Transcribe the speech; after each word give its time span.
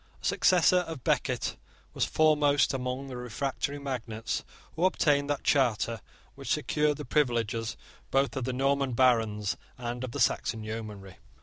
A 0.19 0.25
successor 0.25 0.77
of 0.87 1.03
Becket 1.03 1.57
was 1.93 2.05
foremost 2.05 2.73
among 2.73 3.05
the 3.05 3.17
refractory 3.17 3.77
magnates 3.77 4.43
who 4.75 4.83
obtained 4.85 5.29
that 5.29 5.43
charter 5.43 6.01
which 6.33 6.51
secured 6.53 6.97
the 6.97 7.05
privileges 7.05 7.77
both 8.09 8.35
of 8.35 8.45
the 8.45 8.51
Norman 8.53 8.93
barons 8.93 9.57
and 9.77 10.03
of 10.03 10.09
the 10.11 10.19
Saxon 10.19 10.63
yeomanry. 10.63 11.17